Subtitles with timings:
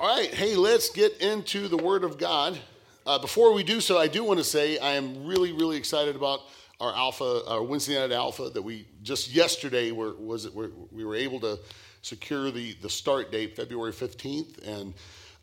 [0.00, 2.58] All right, hey, let's get into the Word of God.
[3.04, 6.16] Uh, before we do so, I do want to say I am really, really excited
[6.16, 6.40] about
[6.80, 11.14] our Alpha, our Wednesday night Alpha that we just yesterday were was it we were
[11.14, 11.58] able to
[12.00, 14.94] secure the the start date, February fifteenth, and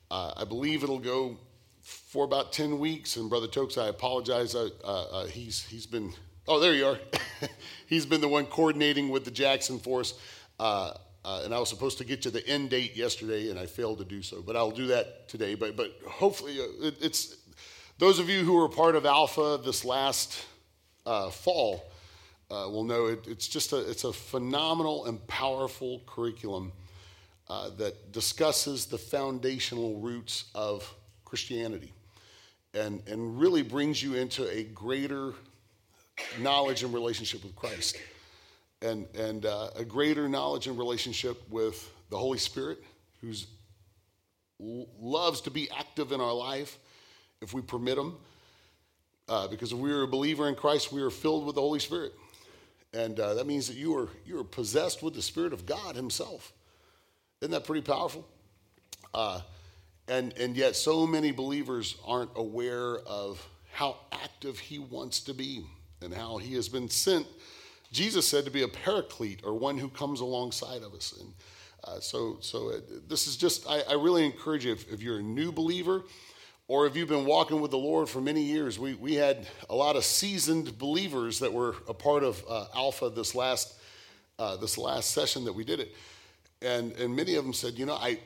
[0.10, 1.37] uh, I believe it'll go
[1.83, 3.15] for about ten weeks.
[3.15, 4.55] And Brother Tokes, I apologize.
[4.55, 6.15] Uh, uh, he's he's been
[6.47, 6.97] oh there you are.
[7.85, 10.15] he's been the one coordinating with the Jackson Force.
[10.60, 10.94] Uh,
[11.28, 13.97] uh, and I was supposed to get to the end date yesterday, and I failed
[13.97, 14.41] to do so.
[14.41, 15.55] But I'll do that today.
[15.55, 17.35] But but hopefully, uh, it, it's
[17.97, 20.45] those of you who were part of Alpha this last
[21.05, 21.91] uh, fall
[22.49, 26.71] uh, will know it, it's just a it's a phenomenal and powerful curriculum
[27.49, 30.89] uh, that discusses the foundational roots of
[31.25, 31.91] Christianity,
[32.73, 35.33] and and really brings you into a greater
[36.39, 37.97] knowledge and relationship with Christ
[38.81, 42.84] and, and uh, a greater knowledge and relationship with the Holy Spirit,
[43.22, 43.34] who
[45.00, 46.77] loves to be active in our life
[47.41, 48.16] if we permit him.
[49.30, 51.80] Uh, because if we are a believer in Christ, we are filled with the Holy
[51.80, 52.14] Spirit.
[52.94, 55.95] And uh, that means that you are, you are possessed with the Spirit of God
[55.95, 56.53] Himself.
[57.41, 58.25] Isn't that pretty powerful?
[59.14, 59.41] Uh,
[60.08, 65.66] and, and yet, so many believers aren't aware of how active He wants to be
[66.02, 67.28] and how He has been sent
[67.91, 71.13] Jesus said to be a paraclete or one who comes alongside of us.
[71.19, 71.33] And
[71.83, 75.02] uh, so, so it, uh, this is just, I, I really encourage you, if, if,
[75.02, 76.03] you're a new believer
[76.67, 79.75] or if you've been walking with the Lord for many years, we, we had a
[79.75, 83.79] lot of seasoned believers that were a part of uh, Alpha this last,
[84.38, 85.95] uh, this last session that we did it.
[86.61, 88.19] And, and many of them said, you know, I,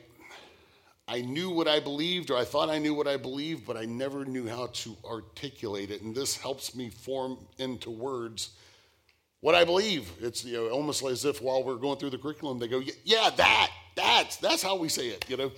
[1.06, 3.84] I knew what I believed, or I thought I knew what I believed, but I
[3.84, 6.02] never knew how to articulate it.
[6.02, 8.50] And this helps me form into words
[9.42, 10.10] what I believe.
[10.20, 13.28] It's you know, almost as if while we're going through the curriculum, they go, "Yeah,
[13.36, 15.52] that, that's that's how we say it," you know.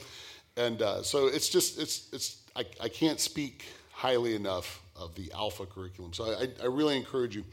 [0.56, 5.30] And uh, so it's just it's it's I, I can't speak highly enough of the
[5.32, 6.12] Alpha curriculum.
[6.12, 7.44] So I, I really encourage you,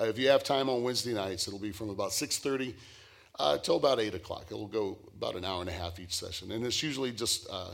[0.00, 2.76] uh, if you have time on Wednesday nights, it'll be from about six thirty
[3.38, 4.44] uh, till about eight o'clock.
[4.50, 7.70] It'll go about an hour and a half each session, and it's usually just uh,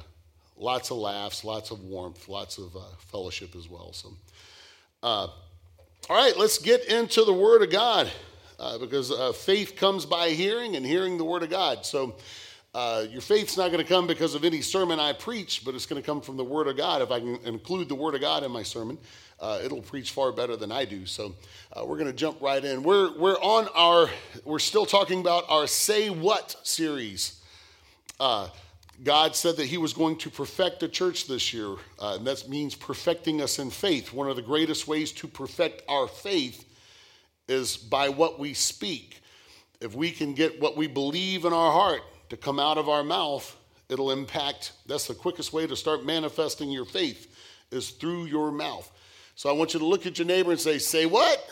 [0.56, 3.92] lots of laughs, lots of warmth, lots of uh, fellowship as well.
[3.92, 4.16] So.
[6.08, 8.10] Uh, all right, let's get into the Word of God
[8.58, 11.84] uh, because uh, faith comes by hearing and hearing the Word of God.
[11.84, 12.16] So
[12.74, 15.86] uh, your faith's not going to come because of any sermon I preach, but it's
[15.86, 17.02] going to come from the Word of God.
[17.02, 18.98] If I can include the Word of God in my sermon,
[19.40, 21.06] uh, it'll preach far better than I do.
[21.06, 21.34] So
[21.72, 22.82] uh, we're going to jump right in.
[22.82, 24.10] We're, we're on our,
[24.44, 27.40] we're still talking about our Say What series.
[29.02, 32.48] God said that He was going to perfect the church this year, uh, and that
[32.48, 34.12] means perfecting us in faith.
[34.12, 36.64] One of the greatest ways to perfect our faith
[37.48, 39.20] is by what we speak.
[39.80, 43.02] If we can get what we believe in our heart to come out of our
[43.02, 43.56] mouth,
[43.88, 44.72] it'll impact.
[44.86, 47.36] That's the quickest way to start manifesting your faith
[47.70, 48.90] is through your mouth.
[49.34, 51.50] So I want you to look at your neighbor and say, Say what?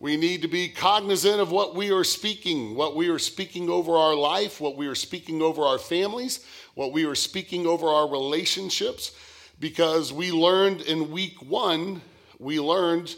[0.00, 3.96] We need to be cognizant of what we are speaking, what we are speaking over
[3.96, 6.44] our life, what we are speaking over our families,
[6.74, 9.10] what we are speaking over our relationships,
[9.58, 12.00] because we learned in week one,
[12.38, 13.16] we learned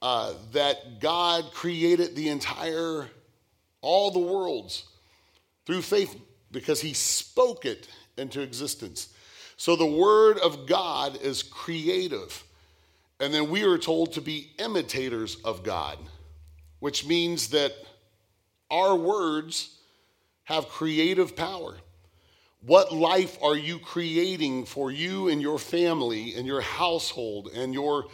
[0.00, 3.10] uh, that God created the entire,
[3.82, 4.84] all the worlds
[5.66, 6.18] through faith
[6.50, 7.86] because he spoke it
[8.16, 9.12] into existence.
[9.58, 12.42] So the word of God is creative.
[13.20, 15.98] And then we are told to be imitators of God
[16.84, 17.72] which means that
[18.70, 19.74] our words
[20.42, 21.78] have creative power.
[22.60, 28.08] What life are you creating for you and your family and your household and your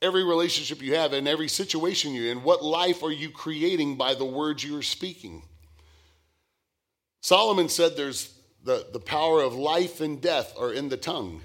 [0.00, 2.42] every relationship you have and every situation you're in?
[2.42, 5.42] What life are you creating by the words you're speaking?
[7.20, 8.32] Solomon said there's
[8.64, 11.42] the, the power of life and death are in the tongue.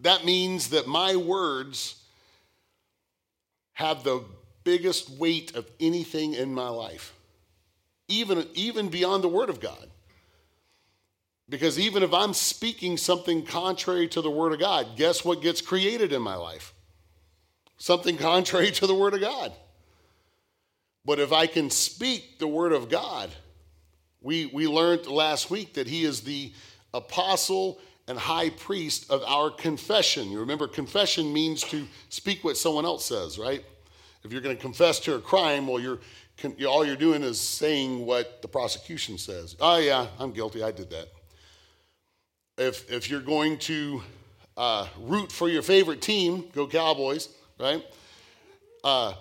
[0.00, 2.02] That means that my words
[3.74, 4.24] have the
[4.64, 7.14] biggest weight of anything in my life,
[8.08, 9.90] even, even beyond the Word of God.
[11.48, 15.60] Because even if I'm speaking something contrary to the Word of God, guess what gets
[15.60, 16.72] created in my life?
[17.76, 19.52] Something contrary to the Word of God.
[21.04, 23.30] But if I can speak the Word of God,
[24.22, 26.52] we, we learned last week that He is the
[26.94, 27.78] apostle
[28.08, 30.30] and high priest of our confession.
[30.30, 33.62] You remember, confession means to speak what someone else says, right?
[34.24, 35.98] If you're going to confess to a crime, well, you're,
[36.66, 39.54] all you're doing is saying what the prosecution says.
[39.60, 40.62] Oh, yeah, I'm guilty.
[40.62, 41.08] I did that.
[42.56, 44.02] If, if you're going to
[44.56, 47.28] uh, root for your favorite team, go Cowboys,
[47.60, 47.84] right?
[48.82, 49.12] Uh,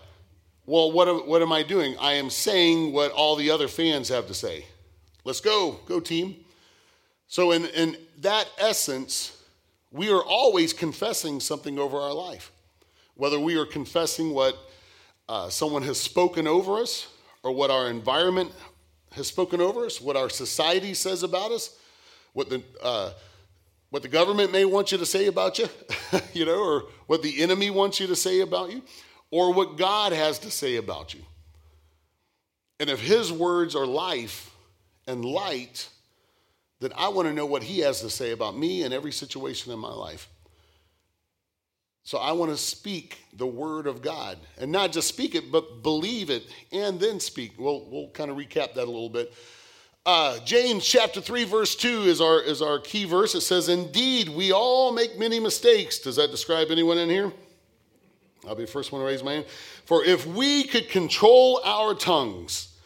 [0.66, 1.98] well, what, what am I doing?
[2.00, 4.66] I am saying what all the other fans have to say.
[5.26, 6.38] Let's go, go team.
[7.28, 9.44] So, in, in that essence,
[9.92, 12.54] we are always confessing something over our life.
[13.16, 14.58] Whether we are confessing what
[15.30, 17.08] uh, someone has spoken over us,
[17.44, 18.52] or what our environment
[19.14, 21.78] has spoken over us, what our society says about us,
[22.34, 23.12] what the uh,
[23.90, 25.68] what the government may want you to say about you,
[26.34, 28.82] you know, or what the enemy wants you to say about you,
[29.30, 31.22] or what God has to say about you.
[32.80, 34.50] And if His words are life
[35.06, 35.90] and light,
[36.80, 39.72] then I want to know what He has to say about me and every situation
[39.72, 40.28] in my life.
[42.04, 45.84] So I want to speak the word of God and not just speak it, but
[45.84, 47.54] believe it and then speak.
[47.58, 49.34] We'll, we'll kind of recap that a little bit.
[50.06, 53.36] Uh, James chapter 3, verse 2 is our, is our key verse.
[53.36, 56.00] It says, Indeed, we all make many mistakes.
[56.00, 57.32] Does that describe anyone in here?
[58.46, 59.46] I'll be the first one to raise my hand.
[59.86, 62.78] For if we could control our tongues,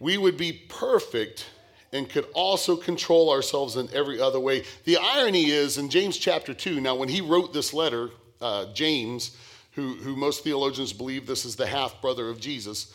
[0.00, 1.46] we would be perfect
[1.92, 4.64] and could also control ourselves in every other way.
[4.84, 8.10] The irony is in James chapter 2, now, when he wrote this letter,
[8.44, 9.36] uh, James,
[9.72, 12.94] who, who most theologians believe this is the half brother of Jesus,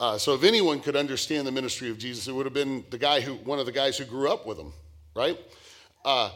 [0.00, 2.98] uh, so if anyone could understand the ministry of Jesus, it would have been the
[2.98, 4.72] guy who, one of the guys who grew up with him,
[5.14, 5.38] right?
[6.04, 6.30] Uh,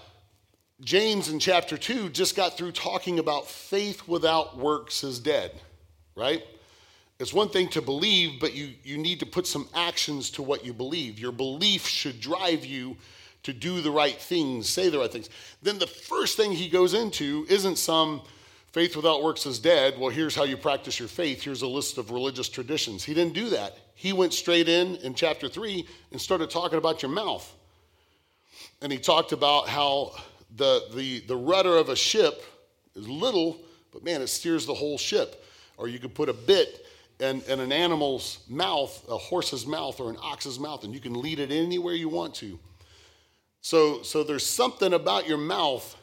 [0.80, 5.52] James in chapter two just got through talking about faith without works is dead,
[6.16, 6.42] right?
[7.20, 10.64] It's one thing to believe, but you, you need to put some actions to what
[10.64, 11.20] you believe.
[11.20, 12.96] Your belief should drive you
[13.44, 15.30] to do the right things, say the right things.
[15.62, 18.22] Then the first thing he goes into isn't some
[18.72, 19.98] Faith without works is dead.
[19.98, 21.42] Well, here's how you practice your faith.
[21.42, 23.04] Here's a list of religious traditions.
[23.04, 23.76] He didn't do that.
[23.94, 27.54] He went straight in in chapter 3 and started talking about your mouth.
[28.80, 30.12] And he talked about how
[30.56, 32.42] the, the, the rudder of a ship
[32.96, 33.60] is little,
[33.92, 35.44] but man, it steers the whole ship.
[35.76, 36.86] Or you could put a bit
[37.20, 41.20] in, in an animal's mouth, a horse's mouth or an ox's mouth, and you can
[41.20, 42.58] lead it anywhere you want to.
[43.60, 45.96] So, so there's something about your mouth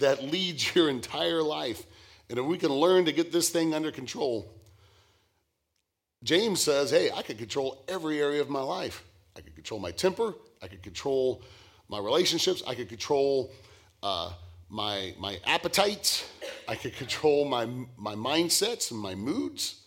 [0.00, 1.86] that leads your entire life.
[2.28, 4.52] And if we can learn to get this thing under control,
[6.22, 9.04] James says, hey, I can control every area of my life.
[9.36, 11.42] I can control my temper, I can control
[11.88, 13.52] my relationships, I can control
[14.02, 14.32] uh,
[14.68, 16.28] my, my appetites,
[16.68, 17.66] I can control my,
[17.96, 19.80] my mindsets and my moods.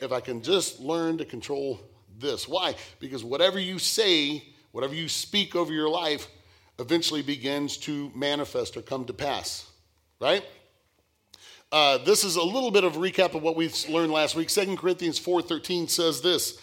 [0.00, 1.80] If I can just learn to control
[2.18, 2.46] this.
[2.46, 2.74] Why?
[3.00, 6.28] Because whatever you say, whatever you speak over your life,
[6.78, 9.70] eventually begins to manifest or come to pass,
[10.20, 10.44] right?
[11.70, 14.48] Uh, this is a little bit of a recap of what we learned last week.
[14.48, 16.58] 2 Corinthians 4.13 says this,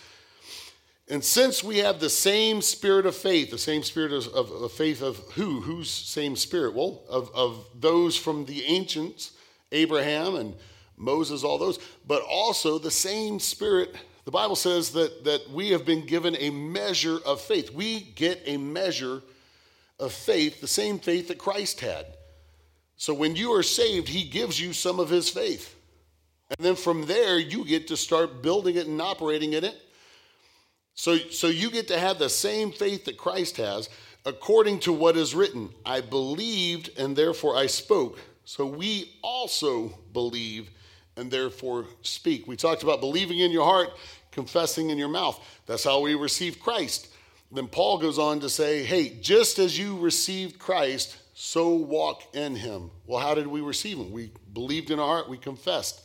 [1.08, 4.72] and since we have the same spirit of faith, the same spirit of, of, of
[4.72, 5.62] faith of who?
[5.62, 6.74] Whose same spirit?
[6.74, 9.32] Well, of, of those from the ancients,
[9.72, 10.56] Abraham and
[10.98, 11.78] Moses, all those,
[12.08, 13.96] but also the same spirit.
[14.24, 17.72] The Bible says that, that we have been given a measure of faith.
[17.72, 19.22] We get a measure
[20.00, 22.06] of faith, the same faith that Christ had.
[22.98, 25.76] So when you are saved, he gives you some of his faith.
[26.50, 29.76] And then from there, you get to start building it and operating in it.
[30.94, 33.90] So, so you get to have the same faith that Christ has
[34.26, 35.70] according to what is written.
[35.86, 38.20] I believed and therefore I spoke.
[38.46, 40.70] So we also believe
[41.18, 42.48] and therefore speak.
[42.48, 43.90] We talked about believing in your heart,
[44.32, 45.40] confessing in your mouth.
[45.66, 47.10] That's how we receive Christ.
[47.56, 52.56] Then Paul goes on to say, hey, just as you received Christ, so walk in
[52.56, 52.92] him.
[53.08, 54.12] Well, how did we receive him?
[54.12, 56.02] We believed in our heart, we confessed.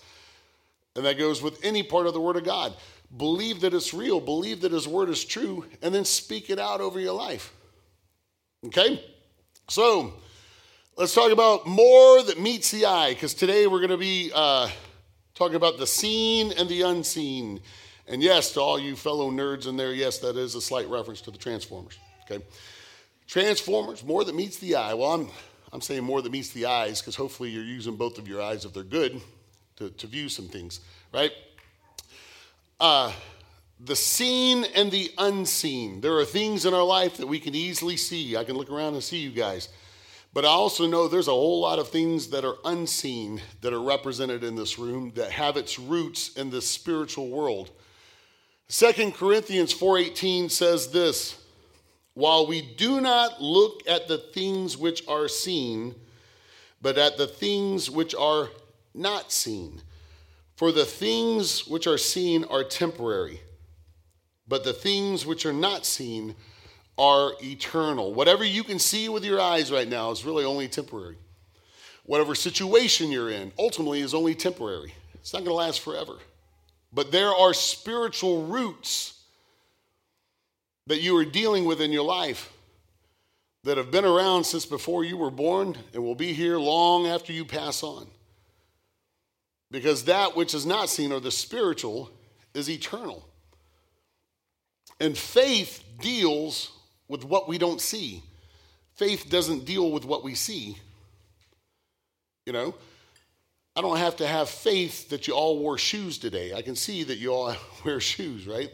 [0.97, 2.75] And that goes with any part of the Word of God.
[3.17, 6.81] Believe that it's real, believe that His Word is true, and then speak it out
[6.81, 7.53] over your life.
[8.67, 9.05] Okay?
[9.69, 10.15] So,
[10.97, 14.69] let's talk about more that meets the eye, because today we're going to be uh,
[15.35, 17.61] talking about the seen and the unseen.
[18.11, 21.21] And yes, to all you fellow nerds in there, yes, that is a slight reference
[21.23, 21.97] to the Transformers.
[22.25, 22.45] Okay,
[23.27, 24.93] Transformers, more that meets the eye.
[24.95, 25.31] Well, I'm
[25.73, 28.65] I'm saying more that meets the eyes because hopefully you're using both of your eyes
[28.65, 29.21] if they're good
[29.77, 30.81] to, to view some things,
[31.15, 31.31] right?
[32.81, 33.13] Uh,
[33.79, 36.01] the seen and the unseen.
[36.01, 38.37] There are things in our life that we can easily see.
[38.37, 39.69] I can look around and see you guys.
[40.33, 43.81] But I also know there's a whole lot of things that are unseen that are
[43.81, 47.71] represented in this room that have its roots in the spiritual world.
[48.71, 51.35] Second Corinthians 4:18 says this,
[52.15, 55.97] while we do not look at the things which are seen,
[56.81, 58.49] but at the things which are
[58.95, 59.83] not seen.
[60.55, 63.41] For the things which are seen are temporary,
[64.47, 66.37] but the things which are not seen
[66.97, 68.15] are eternal.
[68.15, 71.19] Whatever you can see with your eyes right now is really only temporary.
[72.05, 74.95] Whatever situation you're in ultimately is only temporary.
[75.15, 76.19] It's not going to last forever.
[76.93, 79.23] But there are spiritual roots
[80.87, 82.53] that you are dealing with in your life
[83.63, 87.33] that have been around since before you were born and will be here long after
[87.33, 88.07] you pass on.
[89.71, 92.11] Because that which is not seen, or the spiritual,
[92.55, 93.25] is eternal.
[94.99, 96.73] And faith deals
[97.07, 98.23] with what we don't see.
[98.95, 100.77] Faith doesn't deal with what we see.
[102.47, 102.75] You know,
[103.77, 106.53] I don't have to have faith that you all wore shoes today.
[106.53, 108.71] I can see that you all wear shoes, right?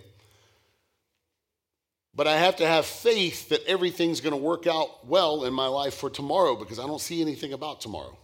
[2.15, 5.67] But I have to have faith that everything's going to work out well in my
[5.67, 8.17] life for tomorrow because I don't see anything about tomorrow.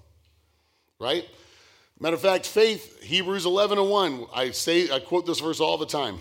[0.99, 1.29] Right?
[2.01, 5.77] Matter of fact, faith, Hebrews 11 and 1, I say, I quote this verse all
[5.77, 6.21] the time.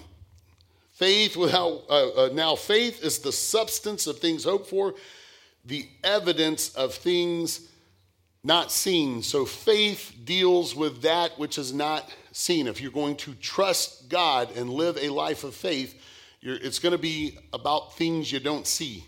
[0.91, 4.95] Faith without, uh, uh, now faith is the substance of things hoped for,
[5.63, 7.67] the evidence of things
[8.43, 9.21] not seen.
[9.21, 12.67] So faith deals with that which is not seen.
[12.67, 16.01] If you're going to trust God and live a life of faith,
[16.41, 19.03] it's going to be about things you don't see.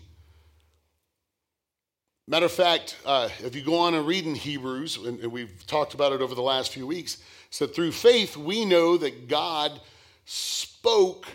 [2.26, 5.92] Matter of fact, uh, if you go on and read in Hebrews, and, we've talked
[5.92, 7.18] about it over the last few weeks,
[7.50, 9.78] said through faith we know that God
[10.24, 11.26] spoke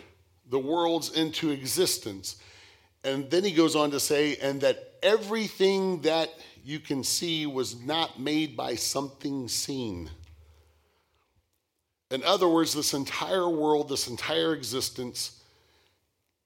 [0.48, 2.36] the worlds into existence.
[3.04, 6.30] And then he goes on to say, and that everything that
[6.64, 10.10] you can see was not made by something seen.
[12.10, 15.40] In other words, this entire world, this entire existence,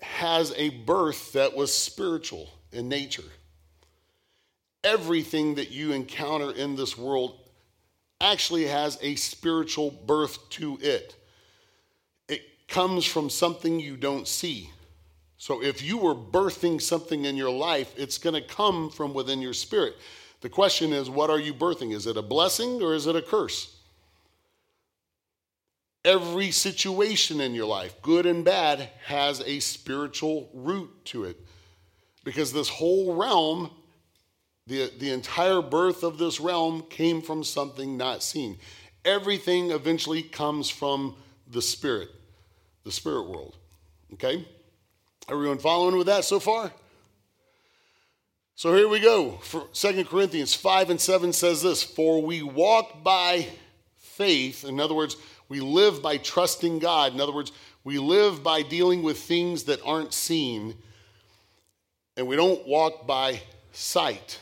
[0.00, 3.22] has a birth that was spiritual in nature.
[4.82, 7.38] Everything that you encounter in this world
[8.20, 11.16] actually has a spiritual birth to it.
[12.28, 14.70] It comes from something you don't see.
[15.36, 19.42] So if you were birthing something in your life, it's going to come from within
[19.42, 19.96] your spirit.
[20.40, 21.92] The question is, what are you birthing?
[21.92, 23.76] Is it a blessing or is it a curse?
[26.04, 31.40] Every situation in your life, good and bad, has a spiritual root to it.
[32.24, 33.70] Because this whole realm,
[34.66, 38.58] the, the entire birth of this realm came from something not seen.
[39.04, 41.16] Everything eventually comes from
[41.50, 42.10] the spirit,
[42.84, 43.56] the spirit world.
[44.12, 44.46] Okay?
[45.28, 46.70] Everyone following with that so far?
[48.56, 49.40] So here we go.
[49.72, 53.48] 2 Corinthians 5 and 7 says this For we walk by
[53.96, 55.16] faith, in other words,
[55.48, 57.14] we live by trusting God.
[57.14, 57.52] In other words,
[57.84, 60.74] we live by dealing with things that aren't seen,
[62.16, 63.40] and we don't walk by
[63.72, 64.40] sight.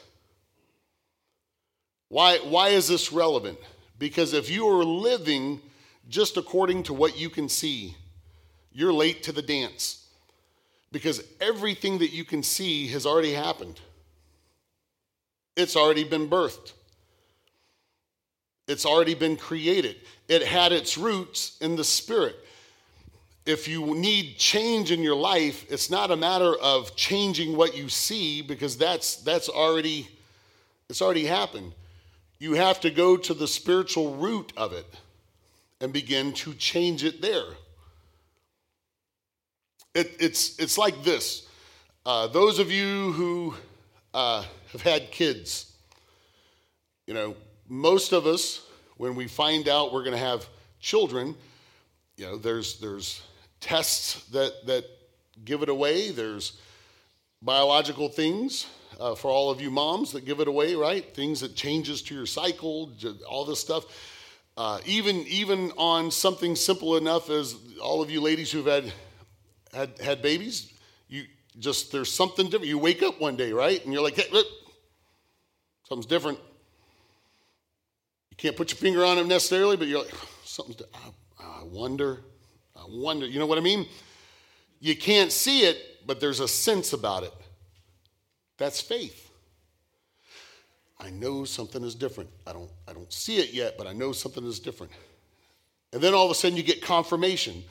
[2.08, 3.58] Why, why is this relevant?
[3.98, 5.60] Because if you are living
[6.08, 7.96] just according to what you can see,
[8.72, 10.01] you're late to the dance.
[10.92, 13.80] Because everything that you can see has already happened,
[15.56, 16.72] it's already been birthed.
[18.68, 19.96] It's already been created.
[20.28, 22.36] It had its roots in the spirit.
[23.44, 27.88] If you need change in your life, it's not a matter of changing what you
[27.88, 30.08] see because that's that's already
[30.88, 31.72] it's already happened.
[32.38, 34.86] You have to go to the spiritual root of it
[35.80, 37.44] and begin to change it there.
[39.94, 41.46] It, it's, it's like this.
[42.06, 43.54] Uh, those of you who
[44.14, 45.72] uh, have had kids,
[47.06, 47.36] you know,
[47.68, 50.48] most of us, when we find out we're going to have
[50.80, 51.34] children,
[52.16, 53.22] you know, there's there's
[53.60, 54.84] tests that that
[55.44, 56.10] give it away.
[56.10, 56.58] There's
[57.40, 58.66] biological things
[59.00, 61.04] uh, for all of you moms that give it away, right?
[61.14, 62.92] Things that changes to your cycle,
[63.28, 63.84] all this stuff.
[64.56, 68.92] Uh, even even on something simple enough as all of you ladies who've had
[69.72, 70.72] had had babies,
[71.08, 71.24] you
[71.58, 72.66] just there's something different.
[72.66, 74.46] You wake up one day, right, and you're like, hey, look,
[75.88, 76.38] something's different.
[78.30, 80.14] You can't put your finger on it necessarily, but you're like,
[80.44, 82.20] something's, I, I wonder,
[82.74, 83.26] I wonder.
[83.26, 83.86] You know what I mean?
[84.80, 87.32] You can't see it, but there's a sense about it.
[88.58, 89.30] That's faith.
[90.98, 92.30] I know something is different.
[92.46, 94.92] I don't, I don't see it yet, but I know something is different.
[95.92, 97.64] And then all of a sudden you get confirmation.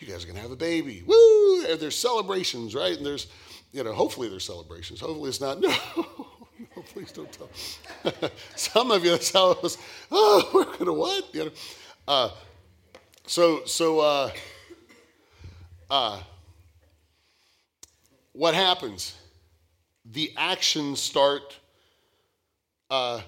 [0.00, 1.02] You guys are gonna have a baby.
[1.06, 1.76] Woo!
[1.76, 2.96] There's celebrations, right?
[2.96, 3.26] And there's,
[3.70, 4.98] you know, hopefully there's celebrations.
[4.98, 5.68] Hopefully it's not, no.
[6.76, 7.50] no, please don't tell.
[8.56, 9.76] Some of you, that's how it was.
[10.10, 11.34] Oh, we're gonna what?
[11.34, 11.50] You know.
[12.08, 12.30] Uh,
[13.26, 14.30] so so uh,
[15.90, 16.22] uh,
[18.32, 19.14] what happens?
[20.06, 21.58] The actions start.
[22.88, 23.20] Uh,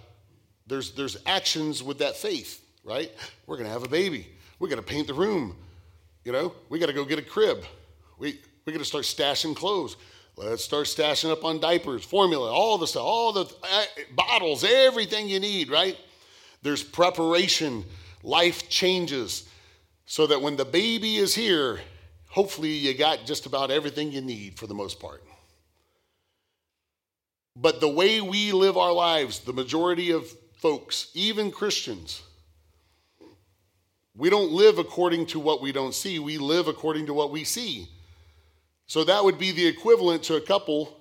[0.66, 3.12] there's there's actions with that faith, right?
[3.46, 4.26] We're gonna have a baby.
[4.58, 5.54] We're gonna paint the room.
[6.24, 7.64] You know, we got to go get a crib.
[8.18, 9.96] We we got to start stashing clothes.
[10.36, 15.28] Let's start stashing up on diapers, formula, all the stuff, all the uh, bottles, everything
[15.28, 15.96] you need, right?
[16.62, 17.84] There's preparation,
[18.22, 19.46] life changes,
[20.06, 21.80] so that when the baby is here,
[22.28, 25.22] hopefully you got just about everything you need for the most part.
[27.54, 32.22] But the way we live our lives, the majority of folks, even Christians,
[34.16, 36.18] we don't live according to what we don't see.
[36.18, 37.88] We live according to what we see.
[38.86, 40.96] So that would be the equivalent to a couple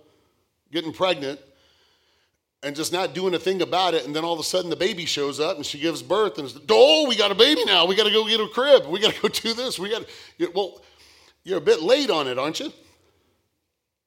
[0.71, 1.39] getting pregnant
[2.63, 4.05] and just not doing a thing about it.
[4.05, 6.47] And then all of a sudden the baby shows up and she gives birth and
[6.47, 7.85] it's, oh, we got a baby now.
[7.85, 8.85] We got to go get a crib.
[8.87, 9.77] We got to go do this.
[9.77, 10.05] We got
[10.53, 10.81] well,
[11.43, 12.71] you're a bit late on it, aren't you?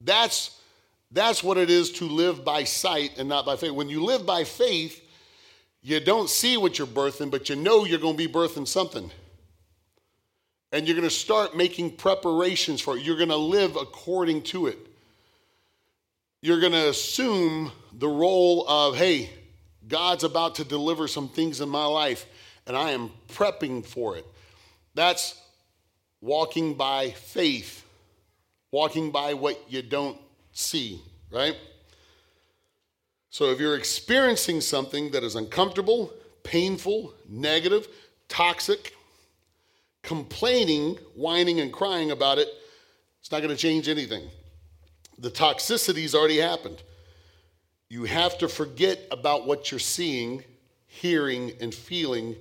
[0.01, 0.59] That's,
[1.11, 3.73] that's what it is to live by sight and not by faith.
[3.73, 5.01] When you live by faith,
[5.85, 9.11] you don't see what you're birthing, but you know you're going to be birthing something.
[10.73, 13.05] And you're going to start making preparations for it.
[13.05, 14.79] You're going to live according to it.
[16.41, 19.29] You're going to assume the role of, hey,
[19.87, 22.25] God's about to deliver some things in my life,
[22.67, 24.27] and I am prepping for it.
[24.95, 25.39] That's
[26.23, 27.85] walking by faith,
[28.71, 30.19] walking by what you don't
[30.53, 31.57] see, right?
[33.35, 36.13] So if you're experiencing something that is uncomfortable,
[36.45, 37.89] painful, negative,
[38.29, 38.95] toxic,
[40.05, 42.47] complaining, whining, and crying about it,
[43.19, 44.29] it's not going to change anything.
[45.19, 46.81] The toxicity's already happened.
[47.89, 50.45] You have to forget about what you're seeing,
[50.87, 52.37] hearing, and feeling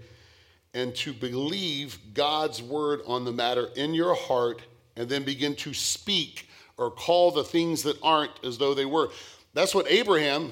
[0.75, 4.61] and to believe God's word on the matter in your heart
[4.95, 6.47] and then begin to speak
[6.77, 9.09] or call the things that aren't as though they were.
[9.55, 10.51] That's what Abraham,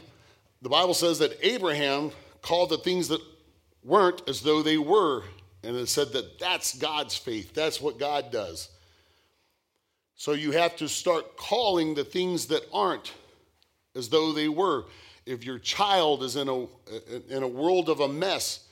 [0.61, 3.21] the Bible says that Abraham called the things that
[3.83, 5.23] weren't as though they were.
[5.63, 7.53] And it said that that's God's faith.
[7.53, 8.69] That's what God does.
[10.15, 13.13] So you have to start calling the things that aren't
[13.95, 14.85] as though they were.
[15.25, 16.67] If your child is in a,
[17.29, 18.67] in a world of a mess,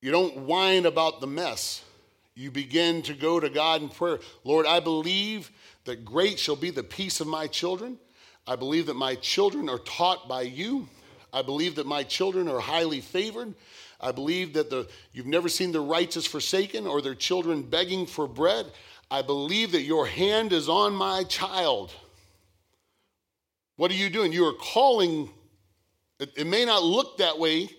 [0.00, 1.82] you don't whine about the mess.
[2.34, 4.18] You begin to go to God in prayer.
[4.44, 5.50] Lord, I believe
[5.84, 7.98] that great shall be the peace of my children.
[8.46, 10.88] I believe that my children are taught by you.
[11.32, 13.54] I believe that my children are highly favored.
[14.00, 18.26] I believe that the, you've never seen the righteous forsaken or their children begging for
[18.26, 18.66] bread.
[19.10, 21.92] I believe that your hand is on my child.
[23.76, 24.32] What are you doing?
[24.32, 25.30] You are calling,
[26.18, 27.70] it, it may not look that way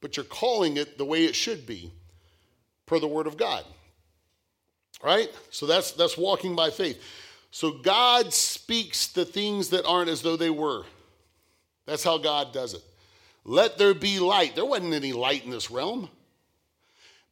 [0.00, 1.90] but you're calling it the way it should be
[2.86, 3.64] per the word of God.
[5.02, 5.28] Right?
[5.50, 7.02] So that's that's walking by faith.
[7.56, 10.84] So God speaks the things that aren't as though they were.
[11.86, 12.82] That's how God does it.
[13.46, 14.54] Let there be light.
[14.54, 16.10] There wasn't any light in this realm.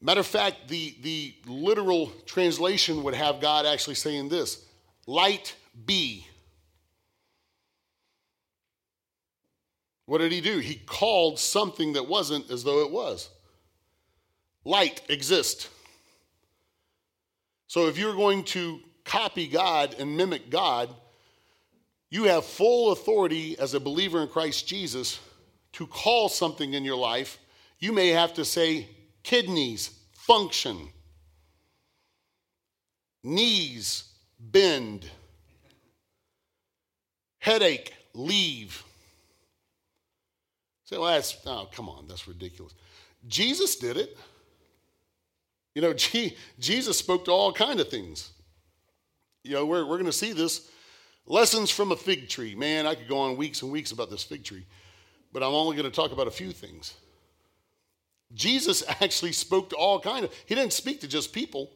[0.00, 4.64] Matter of fact, the, the literal translation would have God actually saying this
[5.06, 6.26] light be.
[10.06, 10.56] What did he do?
[10.56, 13.28] He called something that wasn't as though it was.
[14.64, 15.68] Light exist.
[17.66, 20.94] So if you're going to copy God and mimic God,
[22.10, 25.18] you have full authority as a believer in Christ Jesus
[25.72, 27.38] to call something in your life.
[27.80, 28.88] You may have to say,
[29.22, 30.88] kidneys, function,
[33.24, 34.04] knees,
[34.38, 35.10] bend,
[37.38, 38.84] headache, leave.
[40.84, 42.74] Say, well, that's, oh, come on, that's ridiculous.
[43.26, 44.16] Jesus did it.
[45.74, 45.94] You know,
[46.58, 48.30] Jesus spoke to all kind of things.
[49.44, 50.68] You know, we're, we're going to see this.
[51.26, 52.54] Lessons from a fig tree.
[52.54, 54.66] Man, I could go on weeks and weeks about this fig tree,
[55.32, 56.94] but I'm only going to talk about a few things.
[58.32, 61.70] Jesus actually spoke to all kind of, he didn't speak to just people.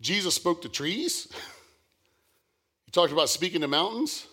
[0.00, 1.28] Jesus spoke to trees.
[2.84, 4.26] he talked about speaking to mountains.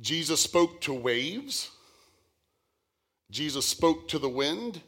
[0.00, 1.70] Jesus spoke to waves.
[3.30, 4.80] Jesus spoke to the wind.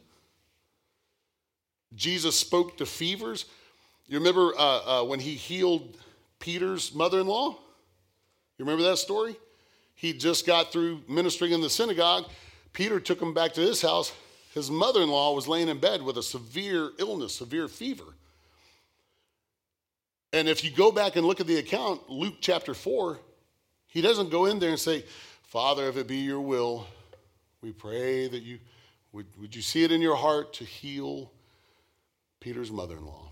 [1.93, 3.45] Jesus spoke to fevers.
[4.07, 5.97] You remember uh, uh, when he healed
[6.41, 7.51] Peter's mother in law?
[8.57, 9.37] You remember that story?
[9.95, 12.25] He just got through ministering in the synagogue.
[12.73, 14.11] Peter took him back to his house.
[14.53, 18.03] His mother in law was laying in bed with a severe illness, severe fever.
[20.33, 23.19] And if you go back and look at the account, Luke chapter 4,
[23.87, 25.05] he doesn't go in there and say,
[25.43, 26.87] Father, if it be your will,
[27.61, 28.59] we pray that you
[29.11, 31.31] would, would you see it in your heart to heal
[32.39, 33.29] Peter's mother-in-law.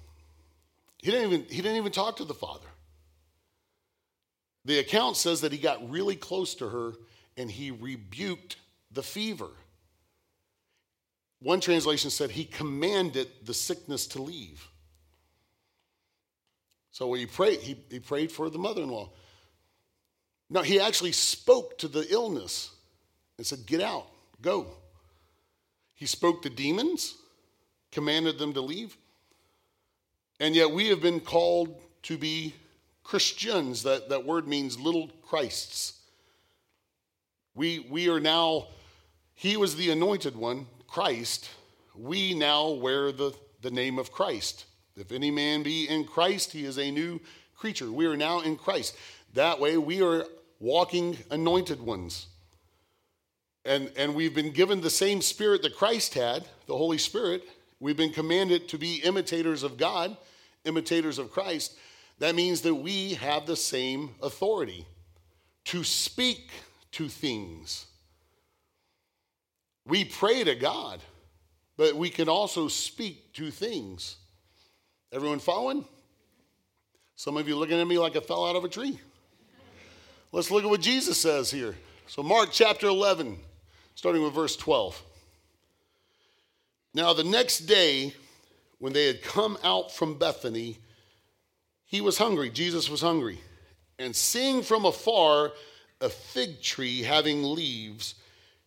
[1.00, 2.68] He didn't even he didn't even talk to the father.
[4.66, 6.94] The account says that he got really close to her
[7.38, 8.58] and he rebuked
[8.92, 9.50] the fever.
[11.42, 14.68] One translation said he commanded the sickness to leave.
[16.92, 19.10] So he prayed, he, he prayed for the mother-in-law.
[20.50, 22.72] No, he actually spoke to the illness
[23.38, 24.08] and said, Get out.
[24.42, 24.68] Go.
[25.96, 27.16] He spoke to demons,
[27.92, 28.98] commanded them to leave.
[30.40, 32.54] And yet we have been called to be
[33.10, 33.82] Christians.
[33.82, 36.00] That, that word means little Christs.
[37.56, 38.68] We, we are now,
[39.34, 41.50] he was the anointed one, Christ.
[41.96, 44.66] We now wear the, the name of Christ.
[44.96, 47.20] If any man be in Christ, he is a new
[47.58, 47.92] creature.
[47.92, 48.96] We are now in Christ.
[49.34, 50.26] That way, we are
[50.60, 52.28] walking anointed ones.
[53.66, 57.42] And, and we've been given the same spirit that Christ had, the Holy Spirit.
[57.80, 60.16] We've been commanded to be imitators of God,
[60.64, 61.76] imitators of Christ.
[62.20, 64.86] That means that we have the same authority
[65.66, 66.52] to speak
[66.92, 67.86] to things.
[69.86, 71.02] We pray to God,
[71.78, 74.18] but we can also speak to things.
[75.12, 75.86] Everyone following?
[77.16, 79.00] Some of you looking at me like I fell out of a tree.
[80.32, 81.76] Let's look at what Jesus says here.
[82.08, 83.38] So, Mark chapter 11,
[83.96, 85.02] starting with verse 12.
[86.94, 88.14] Now, the next day,
[88.78, 90.78] when they had come out from Bethany,
[91.90, 92.52] he was hungry.
[92.52, 93.40] Jesus was hungry.
[93.98, 95.52] And seeing from afar
[96.00, 98.14] a fig tree having leaves,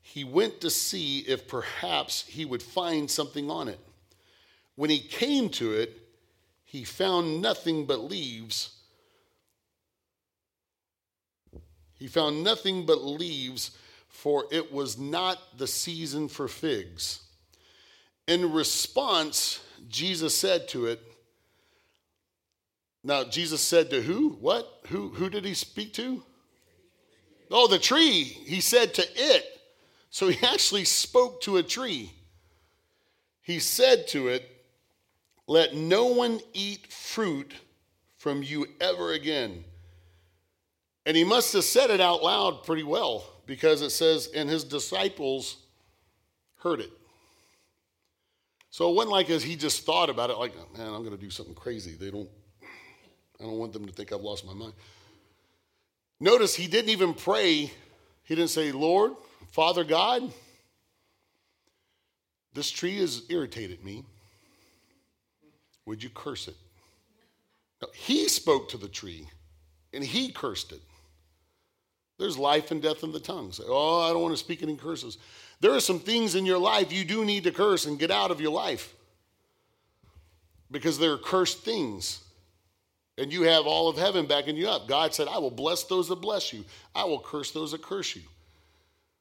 [0.02, 3.78] he went to see if perhaps he would find something on it.
[4.74, 5.96] When he came to it,
[6.64, 8.74] he found nothing but leaves.
[12.00, 13.70] He found nothing but leaves,
[14.08, 17.20] for it was not the season for figs.
[18.26, 21.00] In response, Jesus said to it,
[23.04, 24.30] now, Jesus said to who?
[24.40, 24.80] What?
[24.88, 26.22] Who, who did he speak to?
[27.50, 28.22] Oh, the tree.
[28.22, 29.44] He said to it.
[30.10, 32.12] So he actually spoke to a tree.
[33.42, 34.48] He said to it,
[35.48, 37.52] Let no one eat fruit
[38.18, 39.64] from you ever again.
[41.04, 44.62] And he must have said it out loud pretty well because it says, And his
[44.62, 45.56] disciples
[46.58, 46.90] heard it.
[48.70, 51.20] So it wasn't like as he just thought about it, like, man, I'm going to
[51.20, 51.94] do something crazy.
[51.94, 52.30] They don't
[53.42, 54.72] I don't want them to think I've lost my mind.
[56.20, 57.72] Notice he didn't even pray.
[58.22, 59.14] He didn't say, Lord,
[59.50, 60.32] Father God,
[62.54, 64.04] this tree has irritated me.
[65.86, 66.54] Would you curse it?
[67.80, 69.26] No, he spoke to the tree
[69.92, 70.80] and he cursed it.
[72.18, 73.50] There's life and death in the tongue.
[73.50, 75.18] Say, oh, I don't want to speak any curses.
[75.58, 78.30] There are some things in your life you do need to curse and get out
[78.30, 78.94] of your life
[80.70, 82.22] because they're cursed things
[83.22, 84.88] and you have all of heaven backing you up.
[84.88, 88.16] God said, I will bless those that bless you, I will curse those that curse
[88.16, 88.22] you.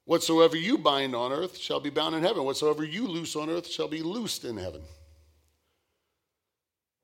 [0.05, 2.43] Whatsoever you bind on earth shall be bound in heaven.
[2.43, 4.81] Whatsoever you loose on earth shall be loosed in heaven.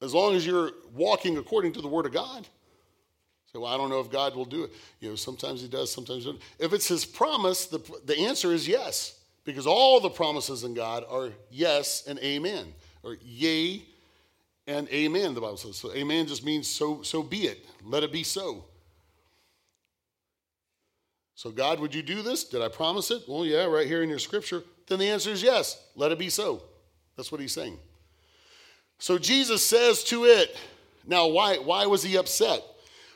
[0.01, 2.47] As long as you're walking according to the word of God.
[3.53, 4.71] So well, I don't know if God will do it.
[4.99, 6.43] You know, sometimes he does, sometimes he doesn't.
[6.59, 9.19] If it's his promise, the, the answer is yes.
[9.45, 12.73] Because all the promises in God are yes and amen.
[13.03, 13.83] Or yea
[14.67, 15.77] and amen, the Bible says.
[15.77, 17.65] So amen just means so, so be it.
[17.83, 18.65] Let it be so.
[21.35, 22.43] So, God, would you do this?
[22.45, 23.21] Did I promise it?
[23.27, 24.63] Well, yeah, right here in your scripture.
[24.87, 25.81] Then the answer is yes.
[25.95, 26.63] Let it be so.
[27.15, 27.77] That's what he's saying.
[28.99, 30.57] So Jesus says to it,
[31.05, 32.63] now why, why was he upset?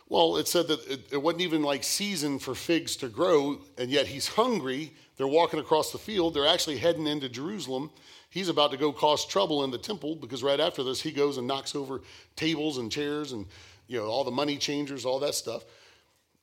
[0.07, 3.89] Well, it said that it, it wasn't even like season for figs to grow, and
[3.89, 4.93] yet he's hungry.
[5.17, 6.33] They're walking across the field.
[6.33, 7.91] They're actually heading into Jerusalem
[8.31, 11.37] he's about to go cause trouble in the temple because right after this, he goes
[11.37, 12.01] and knocks over
[12.35, 13.45] tables and chairs and
[13.87, 15.63] you know all the money changers, all that stuff.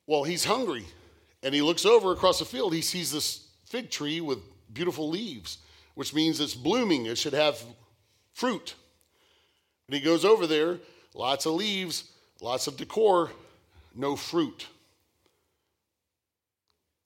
[0.07, 0.87] Well, he's hungry,
[1.43, 2.73] and he looks over across the field.
[2.73, 4.39] He sees this fig tree with
[4.73, 5.59] beautiful leaves,
[5.95, 7.07] which means it's blooming.
[7.07, 7.63] It should have
[8.33, 8.75] fruit.
[9.87, 10.79] And he goes over there,
[11.15, 12.05] lots of leaves,
[12.41, 13.31] lots of decor,
[13.95, 14.67] no fruit.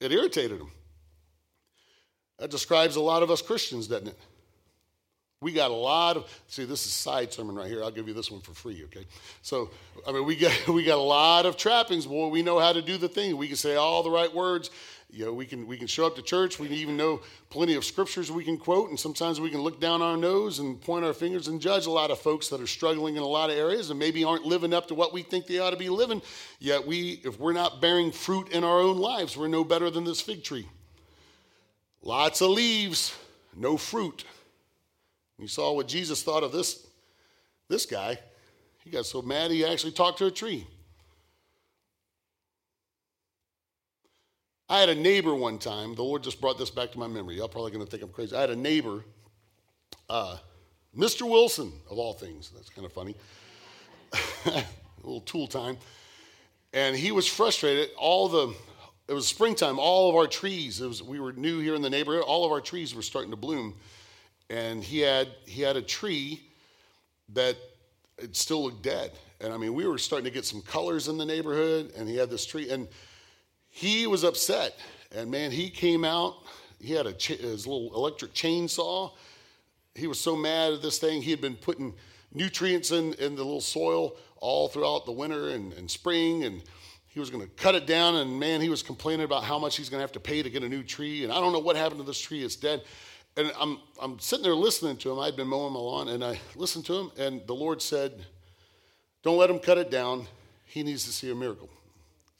[0.01, 0.71] It irritated him.
[2.43, 4.19] That describes a lot of us Christians, doesn't it?
[5.41, 6.65] We got a lot of see.
[6.65, 7.85] This is side sermon right here.
[7.85, 9.07] I'll give you this one for free, okay?
[9.43, 9.71] So,
[10.09, 12.05] I mean, we got we got a lot of trappings.
[12.05, 13.37] Boy, we know how to do the thing.
[13.37, 14.71] We can say all the right words.
[15.09, 16.59] You know, we can we can show up to church.
[16.59, 20.03] We even know plenty of scriptures we can quote, and sometimes we can look down
[20.03, 23.15] our nose and point our fingers and judge a lot of folks that are struggling
[23.15, 25.61] in a lot of areas and maybe aren't living up to what we think they
[25.61, 26.21] ought to be living.
[26.59, 30.03] Yet we, if we're not bearing fruit in our own lives, we're no better than
[30.03, 30.67] this fig tree.
[32.03, 33.17] Lots of leaves,
[33.57, 34.25] no fruit.
[35.39, 36.87] You saw what Jesus thought of this,
[37.69, 38.19] this guy.
[38.85, 40.67] He got so mad he actually talked to a tree.
[44.69, 45.95] I had a neighbor one time.
[45.95, 47.37] The Lord just brought this back to my memory.
[47.37, 48.35] Y'all probably going to think I'm crazy.
[48.35, 49.05] I had a neighbor,
[50.09, 50.39] uh,
[50.97, 51.29] Mr.
[51.29, 52.51] Wilson, of all things.
[52.55, 53.15] That's kind of funny.
[54.47, 54.65] a
[55.03, 55.77] little tool time.
[56.73, 57.91] And he was frustrated.
[57.99, 58.55] All the,
[59.09, 59.79] it was springtime.
[59.79, 62.25] All of our trees, was, we were new here in the neighborhood.
[62.25, 63.75] All of our trees were starting to bloom
[64.53, 66.43] and he had he had a tree
[67.31, 67.57] that
[68.19, 69.11] it still looked dead.
[69.41, 72.17] And I mean, we were starting to get some colors in the neighborhood, and he
[72.17, 72.87] had this tree, and
[73.71, 74.79] he was upset.
[75.11, 76.37] And man, he came out.
[76.81, 79.13] He had a his little electric chainsaw.
[79.95, 81.23] He was so mad at this thing.
[81.23, 81.95] He had been putting
[82.33, 86.63] nutrients in, in the little soil all throughout the winter and, and spring, and
[87.13, 88.17] he was going to cut it down.
[88.17, 90.49] And man, he was complaining about how much he's going to have to pay to
[90.49, 91.25] get a new tree.
[91.25, 92.43] And I don't know what happened to this tree.
[92.43, 92.83] It's dead.
[93.37, 95.19] And I'm, I'm sitting there listening to him.
[95.19, 98.25] I'd been mowing my lawn, and I listened to him, and the Lord said,
[99.23, 100.27] Don't let him cut it down.
[100.67, 101.69] He needs to see a miracle.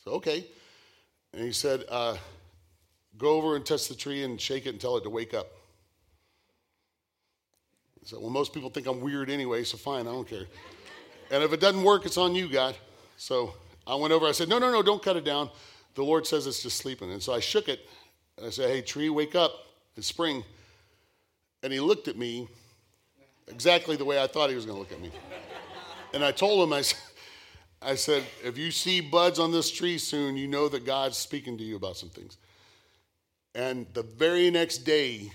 [0.05, 0.47] So, okay.
[1.33, 2.17] And he said, uh,
[3.19, 5.49] Go over and touch the tree and shake it and tell it to wake up.
[8.03, 10.47] I said, Well, most people think I'm weird anyway, so fine, I don't care.
[11.31, 12.75] And if it doesn't work, it's on you, God.
[13.17, 13.55] So
[13.87, 15.51] I went over, I said, No, no, no, don't cut it down.
[15.95, 17.13] The Lord says it's just sleeping.
[17.13, 17.89] And so I shook it.
[18.37, 19.53] And I said, Hey, tree, wake up.
[19.97, 20.45] It's spring.
[21.63, 22.49] And he looked at me
[23.49, 25.11] exactly the way I thought he was going to look at me.
[26.15, 26.99] And I told him, I said,
[27.85, 31.59] I said, if you see buds on this tree soon, you know that God's speaking
[31.59, 32.37] to you about some things.
[33.55, 35.33] And the very next day,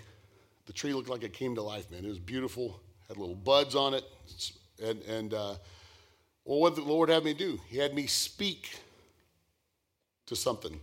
[0.66, 2.06] the tree looked like it came to life, man.
[2.06, 2.80] It was beautiful,
[3.10, 4.04] had little buds on it.
[4.82, 5.56] And, and uh,
[6.48, 7.60] well, what did the Lord have me do?
[7.68, 8.80] He had me speak
[10.28, 10.80] to something.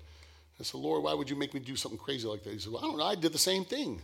[0.60, 2.52] I said, Lord, why would you make me do something crazy like that?
[2.52, 3.04] He said, Well, I don't know.
[3.04, 4.00] I did the same thing.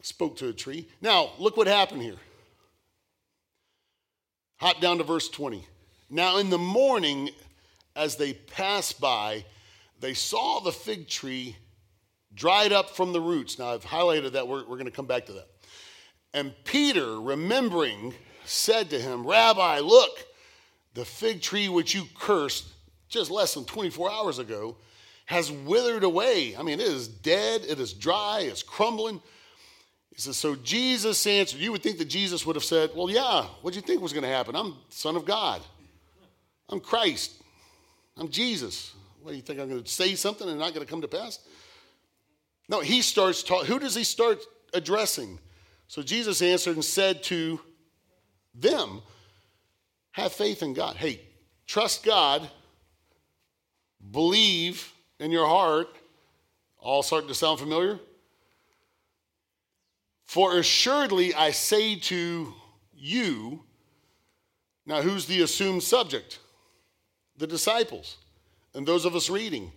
[0.00, 0.88] I spoke to a tree.
[1.02, 2.16] Now, look what happened here.
[4.56, 5.64] Hop down to verse 20.
[6.08, 7.28] Now, in the morning,
[7.94, 9.44] as they passed by,
[10.00, 11.56] they saw the fig tree
[12.34, 13.58] dried up from the roots.
[13.58, 14.48] Now, I've highlighted that.
[14.48, 15.48] We're, we're going to come back to that.
[16.32, 20.27] And Peter, remembering, said to him, Rabbi, look,
[20.98, 22.66] the fig tree which you cursed
[23.08, 24.76] just less than 24 hours ago
[25.26, 26.56] has withered away.
[26.56, 29.22] I mean, it is dead, it is dry, it's crumbling.
[30.12, 31.60] He says, So Jesus answered.
[31.60, 34.12] You would think that Jesus would have said, Well, yeah, what do you think was
[34.12, 34.56] going to happen?
[34.56, 35.62] I'm Son of God.
[36.68, 37.32] I'm Christ.
[38.16, 38.92] I'm Jesus.
[39.22, 39.60] What do you think?
[39.60, 41.38] I'm going to say something and not going to come to pass?
[42.68, 43.68] No, he starts talking.
[43.68, 44.40] Who does he start
[44.74, 45.38] addressing?
[45.86, 47.60] So Jesus answered and said to
[48.52, 49.00] them,
[50.18, 50.96] Have faith in God.
[50.96, 51.20] Hey,
[51.64, 52.50] trust God,
[54.10, 55.86] believe in your heart.
[56.80, 58.00] All starting to sound familiar?
[60.24, 62.52] For assuredly I say to
[62.96, 63.62] you,
[64.86, 66.40] now who's the assumed subject?
[67.36, 68.16] The disciples
[68.74, 69.70] and those of us reading.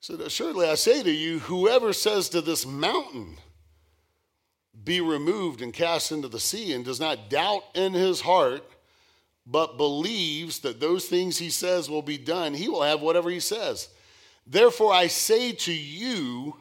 [0.00, 3.38] So assuredly I say to you, whoever says to this mountain,
[4.84, 8.62] be removed and cast into the sea, and does not doubt in his heart,
[9.46, 13.40] but believes that those things he says will be done, he will have whatever he
[13.40, 13.88] says.
[14.46, 16.56] Therefore I say to you,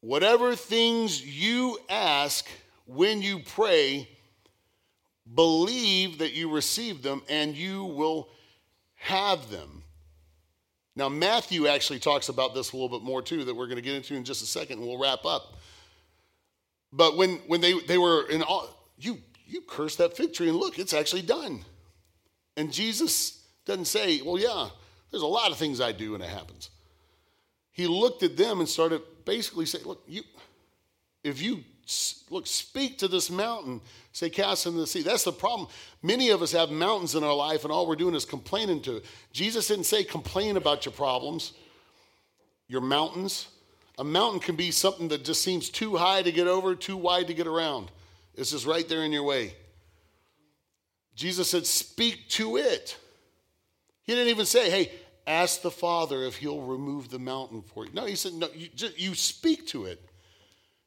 [0.00, 2.48] Whatever things you ask
[2.86, 4.08] when you pray,
[5.34, 8.30] believe that you receive them and you will
[8.94, 9.82] have them.
[10.96, 13.82] Now, Matthew actually talks about this a little bit more too, that we're going to
[13.82, 15.56] get into in just a second, and we'll wrap up.
[16.92, 18.68] But when, when they, they were in all,
[18.98, 19.18] you,
[19.50, 21.64] you curse that fig tree, and look, it's actually done.
[22.56, 24.68] And Jesus doesn't say, well, yeah,
[25.10, 26.70] there's a lot of things I do and it happens.
[27.72, 30.22] He looked at them and started basically say, look, you,
[31.24, 31.64] if you
[32.30, 33.80] look, speak to this mountain,
[34.12, 35.02] say, cast into the sea.
[35.02, 35.68] That's the problem.
[36.02, 38.96] Many of us have mountains in our life, and all we're doing is complaining to
[38.96, 39.04] it.
[39.32, 41.52] Jesus didn't say complain about your problems,
[42.68, 43.48] your mountains.
[43.98, 47.26] A mountain can be something that just seems too high to get over, too wide
[47.26, 47.90] to get around.
[48.34, 49.54] It's just right there in your way.
[51.14, 52.96] Jesus said, speak to it.
[54.02, 54.92] He didn't even say, hey,
[55.26, 57.92] ask the Father if He'll remove the mountain for you.
[57.92, 60.00] No, He said, no, you, just, you speak to it.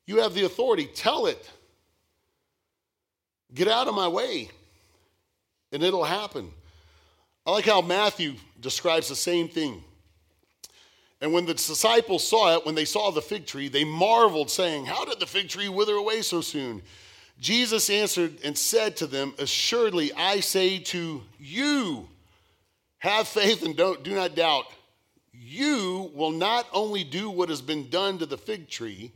[0.05, 0.89] You have the authority.
[0.93, 1.49] Tell it.
[3.53, 4.49] Get out of my way,
[5.71, 6.49] and it'll happen.
[7.45, 9.83] I like how Matthew describes the same thing.
[11.21, 14.85] And when the disciples saw it, when they saw the fig tree, they marveled, saying,
[14.85, 16.81] How did the fig tree wither away so soon?
[17.39, 22.07] Jesus answered and said to them, Assuredly, I say to you,
[22.99, 24.65] have faith and don't, do not doubt.
[25.33, 29.11] You will not only do what has been done to the fig tree,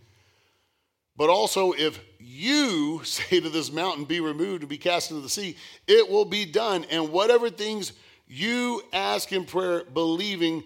[1.16, 5.30] but also if you say to this mountain, Be removed and be cast into the
[5.30, 5.56] sea,
[5.88, 6.86] it will be done.
[6.92, 7.94] And whatever things
[8.28, 10.64] you ask in prayer, believing,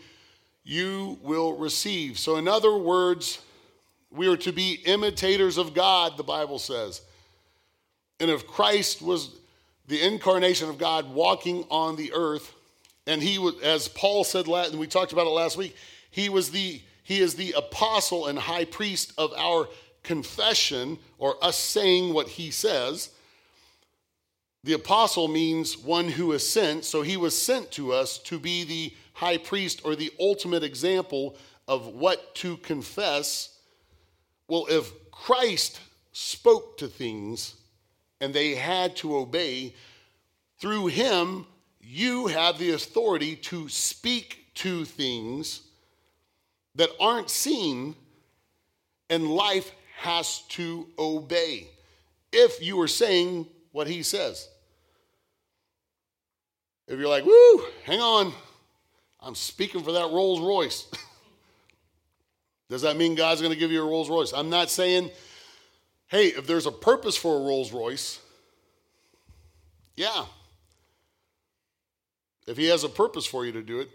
[0.64, 2.18] you will receive.
[2.18, 3.40] So, in other words,
[4.10, 7.02] we are to be imitators of God, the Bible says.
[8.22, 9.32] And if Christ was
[9.88, 12.54] the incarnation of God walking on the earth,
[13.08, 15.76] and he was, as Paul said, and we talked about it last week,
[16.12, 19.68] he was the he is the apostle and high priest of our
[20.04, 23.10] confession or us saying what he says.
[24.64, 28.64] The apostle means one who is sent, so he was sent to us to be
[28.64, 31.36] the high priest or the ultimate example
[31.68, 33.58] of what to confess.
[34.48, 35.80] Well, if Christ
[36.12, 37.56] spoke to things
[38.22, 39.74] and they had to obey,
[40.60, 41.46] through him,
[41.82, 45.62] you have the authority to speak to things
[46.76, 47.96] that aren't seen,
[49.10, 51.68] and life has to obey
[52.32, 54.48] if you are saying what he says.
[56.88, 58.34] If you're like, woo, hang on,
[59.20, 60.88] I'm speaking for that Rolls Royce.
[62.70, 64.32] Does that mean God's going to give you a Rolls Royce?
[64.32, 65.10] I'm not saying,
[66.12, 68.20] hey, if there's a purpose for a Rolls Royce,
[69.96, 70.26] yeah.
[72.46, 73.90] If he has a purpose for you to do it,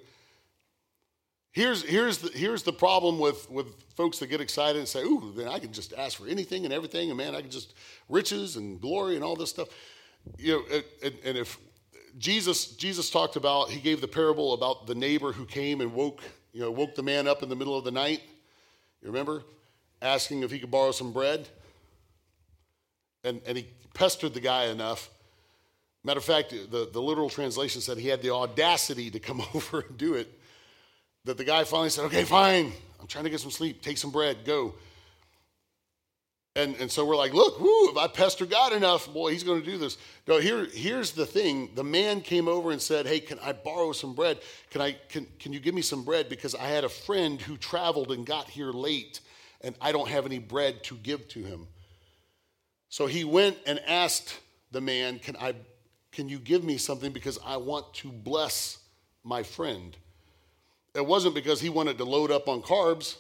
[1.57, 5.33] Here's, here's, the, here's the problem with, with folks that get excited and say, ooh,
[5.35, 7.73] then I can just ask for anything and everything, and man, I can just
[8.11, 9.69] riches and glory and all this stuff.
[10.37, 11.59] You know, and, and if
[12.19, 16.21] Jesus, Jesus talked about, he gave the parable about the neighbor who came and woke,
[16.53, 18.21] you know, woke the man up in the middle of the night.
[19.01, 19.43] You remember?
[20.03, 21.49] Asking if he could borrow some bread.
[23.27, 25.11] And, and he pestered the guy enough.
[26.05, 29.81] Matter of fact, the, the literal translation said he had the audacity to come over
[29.81, 30.33] and do it
[31.27, 32.73] that the guy finally said, okay, fine.
[33.01, 33.83] I'm trying to get some sleep.
[33.83, 34.45] Take some bread.
[34.45, 34.75] Go.
[36.55, 39.67] And, and so we're like, look, if I pester God enough, boy, he's going to
[39.67, 39.99] do this.
[40.27, 41.71] No, here, here's the thing.
[41.75, 44.39] The man came over and said, hey, can I borrow some bread?
[44.71, 46.31] Can, I, can, can you give me some bread?
[46.31, 49.21] Because I had a friend who traveled and got here late,
[49.61, 51.67] and I don't have any bread to give to him.
[52.97, 55.53] So he went and asked the man, can, I,
[56.13, 57.13] can you give me something?
[57.13, 58.79] Because I want to bless
[59.23, 59.95] my friend.
[60.95, 63.17] It wasn't because he wanted to load up on carbs.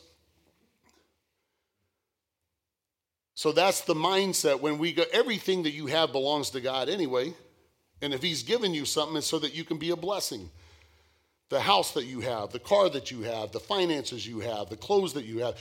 [3.34, 7.34] So that's the mindset when we go, everything that you have belongs to God anyway.
[8.00, 10.48] And if He's given you something, it's so that you can be a blessing.
[11.50, 14.76] The house that you have, the car that you have, the finances you have, the
[14.76, 15.58] clothes that you have,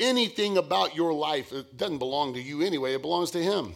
[0.00, 3.74] anything about your life, it doesn't belong to you anyway, it belongs to Him.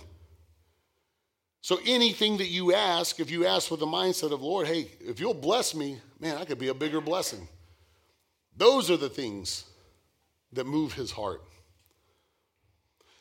[1.60, 5.20] So anything that you ask, if you ask with the mindset of, Lord, hey, if
[5.20, 7.46] you'll bless me, man, I could be a bigger blessing.
[8.56, 9.64] Those are the things
[10.52, 11.40] that move his heart.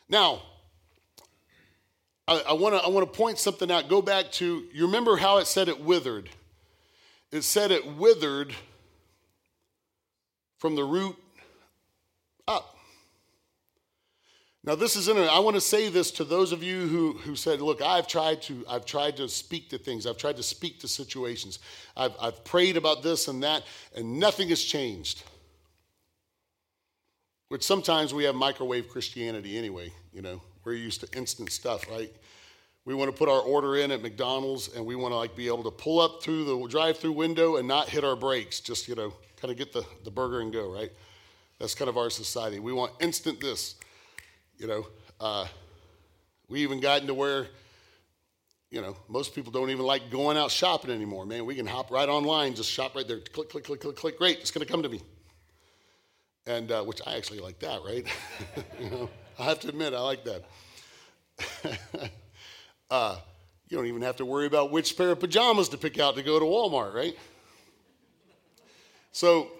[0.08, 0.42] Now,
[2.28, 3.88] I, want to I want to point something out.
[3.88, 6.28] Go back to you remember how it said it withered.
[7.30, 8.54] It said it withered
[10.58, 11.16] from the root
[12.46, 12.71] up.
[14.64, 15.34] Now this is interesting.
[15.34, 18.42] I want to say this to those of you who, who said, look, I've tried
[18.42, 21.58] to, I've tried to speak to things, I've tried to speak to situations,
[21.96, 23.64] I've, I've prayed about this and that,
[23.96, 25.24] and nothing has changed.
[27.48, 32.12] Which sometimes we have microwave Christianity anyway, you know, we're used to instant stuff, right?
[32.84, 35.48] We want to put our order in at McDonald's and we want to like be
[35.48, 38.94] able to pull up through the drive-through window and not hit our brakes, just, you
[38.94, 40.92] know, kind of get the, the burger and go, right?
[41.58, 42.60] That's kind of our society.
[42.60, 43.74] We want instant this.
[44.62, 44.86] You know,
[45.18, 45.46] uh,
[46.48, 47.48] we even got into where,
[48.70, 51.26] you know, most people don't even like going out shopping anymore.
[51.26, 54.16] Man, we can hop right online, just shop right there, click, click, click, click, click.
[54.16, 55.00] Great, it's going to come to me.
[56.46, 58.06] And uh, which I actually like that, right?
[58.80, 60.44] you know, I have to admit, I like that.
[62.88, 63.16] uh,
[63.68, 66.22] you don't even have to worry about which pair of pajamas to pick out to
[66.22, 67.18] go to Walmart, right?
[69.10, 69.50] So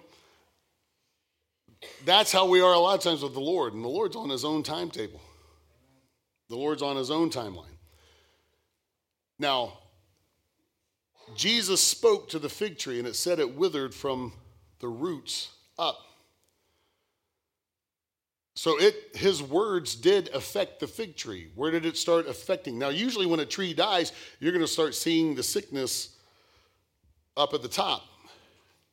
[2.05, 4.29] that's how we are a lot of times with the Lord, and the Lord's on
[4.29, 5.21] his own timetable.
[6.49, 7.77] The Lord's on his own timeline.
[9.39, 9.79] Now,
[11.35, 14.33] Jesus spoke to the fig tree, and it said it withered from
[14.79, 15.97] the roots up.
[18.55, 21.49] So it his words did affect the fig tree.
[21.55, 22.77] Where did it start affecting?
[22.77, 26.15] Now, usually when a tree dies, you're going to start seeing the sickness
[27.35, 28.03] up at the top.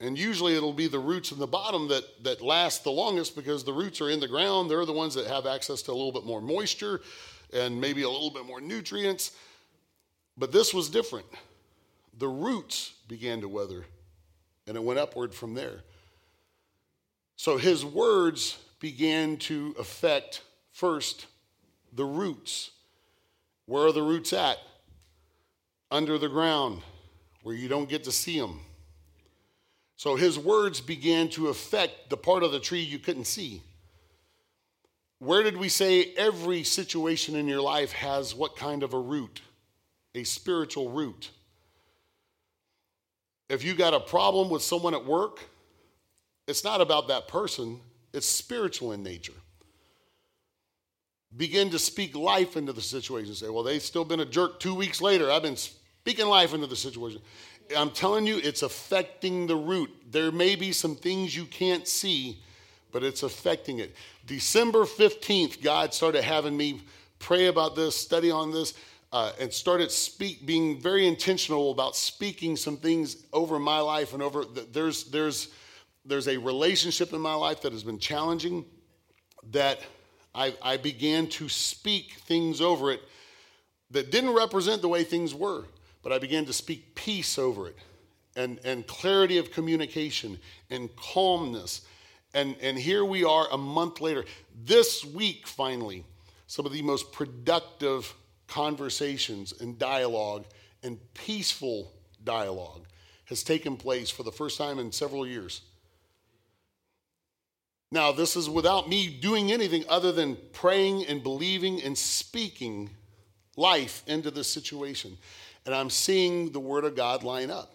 [0.00, 3.64] And usually it'll be the roots in the bottom that, that last the longest because
[3.64, 4.70] the roots are in the ground.
[4.70, 7.02] They're the ones that have access to a little bit more moisture
[7.52, 9.32] and maybe a little bit more nutrients.
[10.38, 11.26] But this was different.
[12.18, 13.84] The roots began to weather
[14.66, 15.82] and it went upward from there.
[17.36, 21.26] So his words began to affect first
[21.92, 22.70] the roots.
[23.66, 24.58] Where are the roots at?
[25.90, 26.82] Under the ground,
[27.42, 28.60] where you don't get to see them.
[30.00, 33.60] So his words began to affect the part of the tree you couldn't see.
[35.18, 39.42] Where did we say every situation in your life has what kind of a root?
[40.14, 41.28] A spiritual root.
[43.50, 45.40] If you got a problem with someone at work,
[46.48, 47.78] it's not about that person,
[48.14, 49.34] it's spiritual in nature.
[51.36, 53.34] Begin to speak life into the situation.
[53.34, 55.30] Say, well, they've still been a jerk two weeks later.
[55.30, 57.20] I've been speaking life into the situation.
[57.76, 59.90] I'm telling you, it's affecting the root.
[60.10, 62.38] There may be some things you can't see,
[62.92, 63.94] but it's affecting it.
[64.26, 66.82] December 15th, God started having me
[67.18, 68.74] pray about this, study on this,
[69.12, 74.22] uh, and started speak, being very intentional about speaking some things over my life and
[74.22, 74.44] over.
[74.44, 75.48] There's there's
[76.04, 78.64] there's a relationship in my life that has been challenging.
[79.52, 79.80] That
[80.34, 83.00] I, I began to speak things over it
[83.90, 85.64] that didn't represent the way things were,
[86.02, 87.76] but I began to speak peace over it
[88.36, 90.38] and, and clarity of communication
[90.70, 91.82] and calmness.
[92.32, 94.24] And, and here we are a month later.
[94.64, 96.04] This week, finally,
[96.46, 98.14] some of the most productive
[98.46, 100.46] conversations and dialogue
[100.82, 101.92] and peaceful
[102.24, 102.86] dialogue
[103.26, 105.62] has taken place for the first time in several years.
[107.92, 112.90] Now, this is without me doing anything other than praying and believing and speaking
[113.56, 115.18] life into this situation.
[115.70, 117.72] And I'm seeing the Word of God line up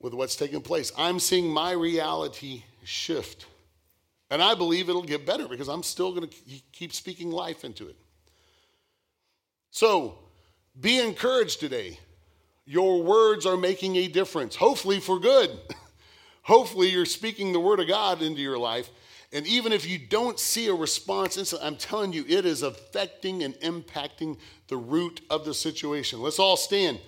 [0.00, 0.90] with what's taking place.
[0.96, 3.44] I'm seeing my reality shift.
[4.30, 6.34] And I believe it'll get better because I'm still going to
[6.72, 7.96] keep speaking life into it.
[9.70, 10.20] So
[10.80, 11.98] be encouraged today.
[12.64, 15.50] Your words are making a difference, hopefully for good.
[16.44, 18.88] hopefully, you're speaking the Word of God into your life
[19.32, 23.54] and even if you don't see a response I'm telling you, it is affecting and
[23.56, 24.36] impacting
[24.68, 26.20] the root of the situation.
[26.20, 27.00] Let's all stand.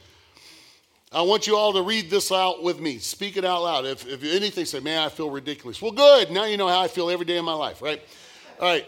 [1.12, 2.98] I want you all to read this out with me.
[2.98, 3.84] Speak it out loud.
[3.84, 5.80] If, if anything, say, man, I feel ridiculous.
[5.80, 6.30] Well, good.
[6.30, 8.02] Now you know how I feel every day of my life, right?
[8.58, 8.86] All right.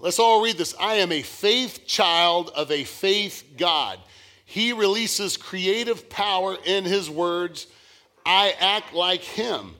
[0.00, 0.74] Let's all read this.
[0.80, 4.00] I am a faith child of a faith God.
[4.44, 7.66] He releases creative power in his words.
[8.24, 9.74] I act like him.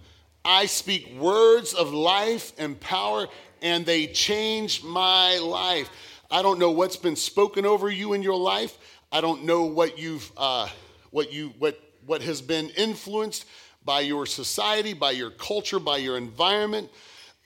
[0.48, 3.26] I speak words of life and power,
[3.62, 5.90] and they change my life.
[6.30, 8.78] I don't know what's been spoken over you in your life.
[9.10, 10.68] I don't know what you've, uh,
[11.10, 13.44] what you, what, what has been influenced
[13.84, 16.90] by your society, by your culture, by your environment.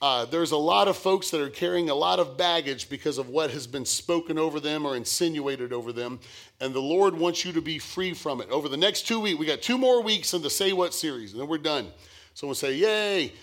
[0.03, 3.31] Uh, there's a lot of folks that are carrying a lot of baggage because of
[3.31, 6.21] what has been spoken over them or insinuated over them.
[6.61, 8.51] And the Lord wants you to be free from it.
[8.51, 11.33] Over the next two weeks, we got two more weeks in the Say What series,
[11.33, 11.93] and then we're done.
[12.41, 13.35] Someone say, Yay.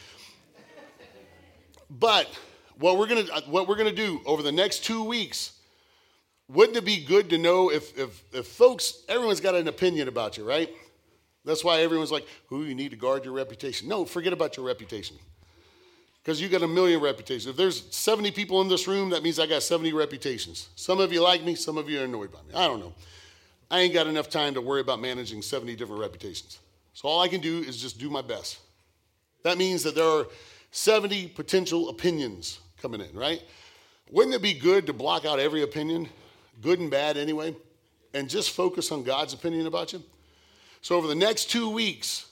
[1.88, 2.28] But
[2.80, 5.52] what we're gonna uh, what we're gonna do over the next two weeks,
[6.48, 10.36] wouldn't it be good to know if if if folks, everyone's got an opinion about
[10.36, 10.72] you, right?
[11.46, 13.88] That's why everyone's like, who you need to guard your reputation.
[13.88, 15.16] No, forget about your reputation.
[16.24, 17.46] Because you got a million reputations.
[17.46, 20.70] If there's 70 people in this room, that means I got 70 reputations.
[20.76, 22.56] Some of you like me, some of you are annoyed by me.
[22.56, 22.96] I don't know.
[23.70, 26.58] I ain't got enough time to worry about managing 70 different reputations.
[26.94, 28.58] So all I can do is just do my best.
[29.48, 30.28] That means that there are
[30.72, 33.42] 70 potential opinions coming in, right?
[34.12, 36.10] Wouldn't it be good to block out every opinion,
[36.62, 37.56] good and bad anyway,
[38.14, 40.04] and just focus on God's opinion about you?
[40.82, 42.26] So, over the next two weeks,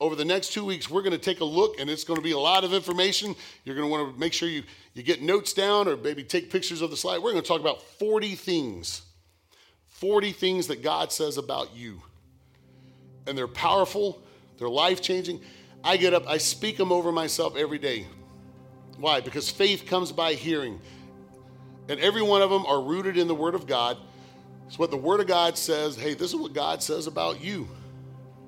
[0.00, 2.24] over the next two weeks, we're going to take a look, and it's going to
[2.24, 3.36] be a lot of information.
[3.66, 4.62] You're going to want to make sure you,
[4.94, 7.18] you get notes down or maybe take pictures of the slide.
[7.18, 9.02] We're going to talk about 40 things,
[9.88, 12.00] 40 things that God says about you.
[13.26, 14.22] And they're powerful,
[14.58, 15.42] they're life changing,
[15.86, 18.08] I get up, I speak them over myself every day.
[18.98, 19.20] Why?
[19.20, 20.80] Because faith comes by hearing.
[21.88, 23.96] And every one of them are rooted in the Word of God.
[24.66, 25.94] It's what the Word of God says.
[25.94, 27.68] Hey, this is what God says about you.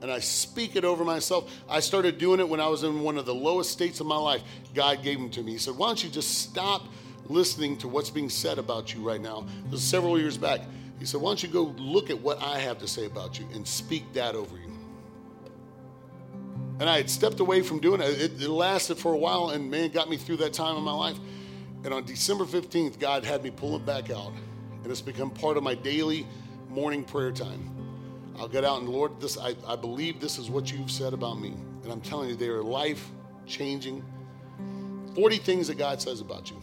[0.03, 1.53] And I speak it over myself.
[1.68, 4.16] I started doing it when I was in one of the lowest states of my
[4.16, 4.43] life.
[4.74, 5.53] God gave them to me.
[5.53, 6.89] He said, Why don't you just stop
[7.28, 9.47] listening to what's being said about you right now?
[9.66, 10.62] This is several years back.
[10.99, 13.47] He said, Why don't you go look at what I have to say about you
[13.55, 14.68] and speak that over you?
[16.81, 18.20] And I had stepped away from doing it.
[18.20, 18.43] it.
[18.43, 21.18] It lasted for a while, and man, got me through that time in my life.
[21.85, 24.33] And on December 15th, God had me pull it back out.
[24.83, 26.26] And it's become part of my daily
[26.68, 27.74] morning prayer time.
[28.39, 31.41] I'll get out and Lord, this I, I believe this is what you've said about
[31.41, 31.55] me.
[31.83, 33.11] And I'm telling you, they are life
[33.47, 34.05] changing.
[35.16, 36.62] 40 things that God says about you.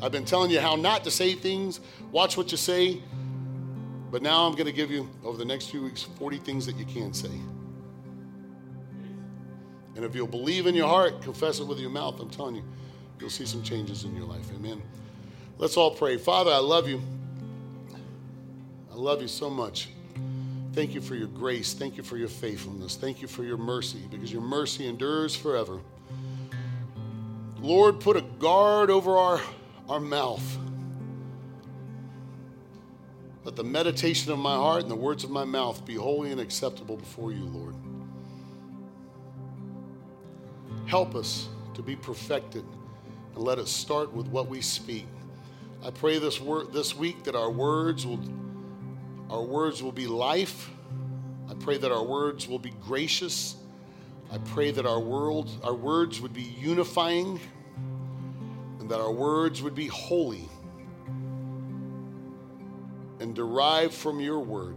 [0.00, 1.80] I've been telling you how not to say things,
[2.12, 3.02] watch what you say.
[4.10, 6.76] But now I'm going to give you, over the next few weeks, 40 things that
[6.76, 7.30] you can say.
[9.96, 12.64] And if you'll believe in your heart, confess it with your mouth, I'm telling you,
[13.20, 14.50] you'll see some changes in your life.
[14.54, 14.82] Amen.
[15.58, 16.16] Let's all pray.
[16.16, 17.00] Father, I love you.
[18.92, 19.88] I love you so much.
[20.72, 21.72] Thank you for your grace.
[21.72, 22.96] Thank you for your faithfulness.
[22.96, 25.80] Thank you for your mercy because your mercy endures forever.
[27.60, 29.40] Lord, put a guard over our,
[29.88, 30.42] our mouth.
[33.44, 36.40] Let the meditation of my heart and the words of my mouth be holy and
[36.40, 37.74] acceptable before you, Lord.
[40.86, 42.64] Help us to be perfected
[43.34, 45.06] and let us start with what we speak.
[45.84, 46.40] I pray this,
[46.72, 48.20] this week that our words will
[49.30, 50.70] Our words will be life.
[51.50, 53.56] I pray that our words will be gracious.
[54.30, 57.40] I pray that our world, our words would be unifying
[58.78, 60.48] and that our words would be holy
[63.18, 64.76] and derived from your word.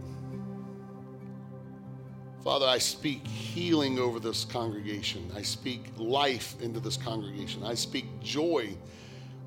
[2.44, 5.30] Father, I speak healing over this congregation.
[5.34, 7.64] I speak life into this congregation.
[7.64, 8.76] I speak joy.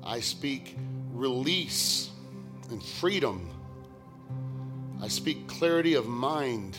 [0.04, 0.76] I speak
[1.12, 2.10] release
[2.70, 3.48] and freedom.
[5.00, 6.78] I speak clarity of mind.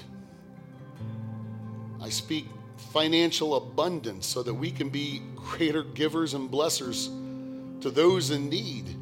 [2.02, 2.48] I speak
[2.92, 7.08] financial abundance so that we can be greater givers and blessers
[7.82, 8.96] to those in need.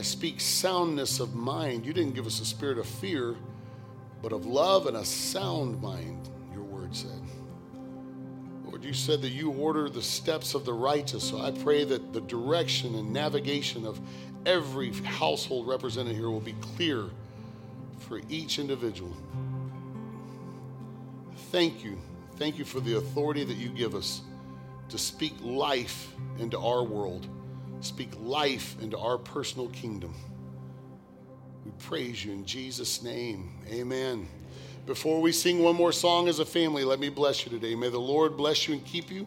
[0.00, 1.84] I speak soundness of mind.
[1.84, 3.36] You didn't give us a spirit of fear,
[4.22, 7.20] but of love and a sound mind, your word said.
[8.64, 11.22] Lord, you said that you order the steps of the righteous.
[11.22, 14.00] So I pray that the direction and navigation of
[14.46, 17.10] every household represented here will be clear
[17.98, 19.14] for each individual.
[21.52, 21.98] Thank you.
[22.36, 24.22] Thank you for the authority that you give us
[24.88, 27.28] to speak life into our world
[27.80, 30.14] speak life into our personal kingdom.
[31.64, 33.58] We praise you in Jesus' name.
[33.68, 34.28] Amen.
[34.86, 37.74] Before we sing one more song as a family, let me bless you today.
[37.74, 39.26] May the Lord bless you and keep you.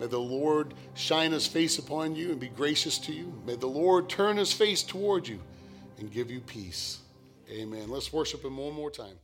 [0.00, 3.32] May the Lord shine his face upon you and be gracious to you.
[3.46, 5.40] May the Lord turn his face toward you
[5.98, 6.98] and give you peace.
[7.50, 7.88] Amen.
[7.90, 9.16] Let's worship him one more time.